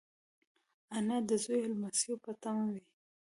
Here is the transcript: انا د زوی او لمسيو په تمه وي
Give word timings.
انا 0.97 1.17
د 1.29 1.31
زوی 1.43 1.59
او 1.63 1.69
لمسيو 1.73 2.15
په 2.23 2.31
تمه 2.41 2.65
وي 2.73 2.83